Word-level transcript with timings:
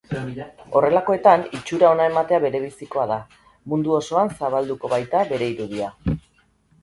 Horrelakoetan 0.77 1.43
itxura 1.57 1.89
ona 1.95 2.07
ematea 2.11 2.39
berebizikoa 2.45 3.05
da, 3.13 3.17
mundu 3.73 3.93
osoan 3.99 4.33
zabalduko 4.41 4.91
baita 4.95 5.21
bere 5.33 5.51
irudia. 5.53 5.91